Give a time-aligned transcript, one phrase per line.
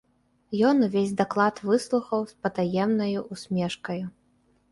[0.69, 4.01] Ён увесь даклад выслухаў з патаемнаю ўсмешкаю.